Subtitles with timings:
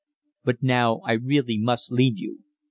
[0.43, 2.39] But now I really must leave you.